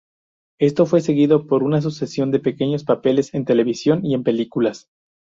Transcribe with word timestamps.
Esto 0.59 0.87
fue 0.87 1.01
seguido 1.01 1.45
por 1.45 1.61
una 1.61 1.79
sucesión 1.79 2.31
de 2.31 2.39
pequeños 2.39 2.83
papeles 2.83 3.35
en 3.35 3.45
televisión 3.45 4.03
y 4.03 4.15
en 4.15 4.23
películas. 4.23 4.87